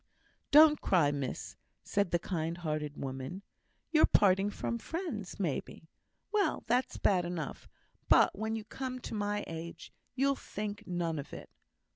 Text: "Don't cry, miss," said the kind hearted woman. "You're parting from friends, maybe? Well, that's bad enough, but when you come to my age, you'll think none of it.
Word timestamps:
"Don't 0.49 0.81
cry, 0.81 1.11
miss," 1.11 1.55
said 1.83 2.09
the 2.09 2.17
kind 2.17 2.57
hearted 2.57 2.97
woman. 2.97 3.43
"You're 3.91 4.07
parting 4.07 4.49
from 4.49 4.79
friends, 4.79 5.39
maybe? 5.39 5.91
Well, 6.31 6.63
that's 6.65 6.97
bad 6.97 7.23
enough, 7.23 7.69
but 8.09 8.35
when 8.35 8.55
you 8.55 8.63
come 8.63 8.97
to 9.01 9.13
my 9.13 9.43
age, 9.45 9.93
you'll 10.15 10.35
think 10.35 10.87
none 10.87 11.19
of 11.19 11.33
it. 11.35 11.51